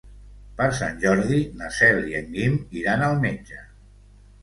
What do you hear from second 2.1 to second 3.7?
i en Guim iran al metge.